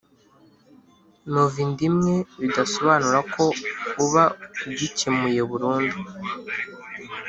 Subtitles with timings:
[1.31, 3.43] Muva inda imwe bidasobanura ko
[4.03, 4.23] uba
[4.67, 5.97] ugikemuye burundu